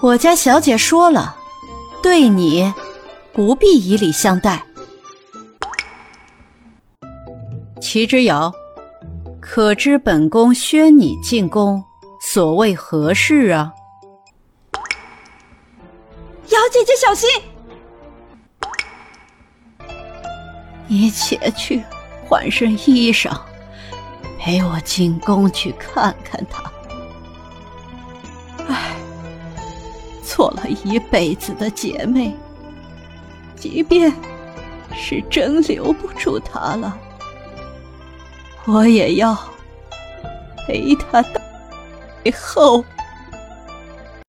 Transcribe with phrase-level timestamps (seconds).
[0.00, 1.36] 我家小姐说了，
[2.02, 2.72] 对你
[3.32, 4.62] 不必以礼相待。
[7.80, 8.52] 齐之遥，
[9.40, 11.82] 可知本宫宣你进宫，
[12.20, 13.72] 所谓何事啊？
[16.48, 17.28] 瑶姐姐小心！
[20.86, 21.82] 你且去
[22.28, 23.34] 换身衣裳，
[24.38, 26.70] 陪我进宫去看看他。
[30.24, 32.34] 做了一辈子的姐妹，
[33.54, 34.12] 即便
[34.94, 36.98] 是真留不住她了，
[38.64, 39.36] 我也要
[40.66, 41.40] 陪她到
[42.22, 42.84] 最后。